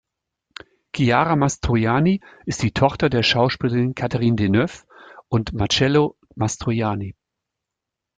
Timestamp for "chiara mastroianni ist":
0.95-2.63